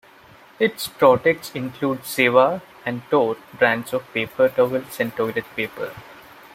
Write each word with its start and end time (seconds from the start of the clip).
Its 0.57 0.87
products 0.87 1.51
include 1.53 1.99
"Zewa" 1.99 2.63
and 2.87 3.03
"Tork" 3.11 3.37
brands 3.59 3.93
of 3.93 4.11
paper 4.13 4.49
towels 4.49 4.99
and 4.99 5.15
toilet 5.15 5.45
paper. 5.55 5.93